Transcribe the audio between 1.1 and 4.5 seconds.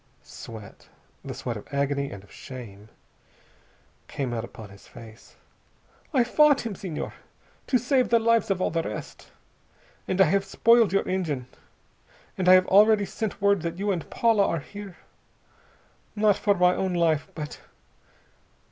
the sweat of agony and of shame, came out